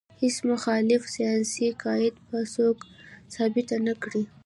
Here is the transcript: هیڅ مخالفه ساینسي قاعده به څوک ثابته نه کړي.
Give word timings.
هیڅ 0.21 0.35
مخالفه 0.51 1.07
ساینسي 1.15 1.67
قاعده 1.83 2.19
به 2.27 2.39
څوک 2.53 2.77
ثابته 3.33 3.75
نه 3.87 3.93
کړي. 4.01 4.23